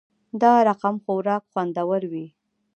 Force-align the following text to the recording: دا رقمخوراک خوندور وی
دا 0.41 0.53
رقمخوراک 0.67 1.43
خوندور 1.51 2.01
وی 2.11 2.25